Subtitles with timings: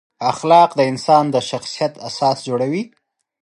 [0.31, 2.83] اخلاق د انسان د شخصیت اساس جوړوي.